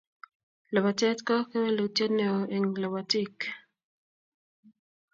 lapatet 0.73 1.17
ko 1.27 1.35
kewelutyet 1.49 2.11
neo 2.15 2.39
eng 2.55 2.71
lapatik 2.81 3.35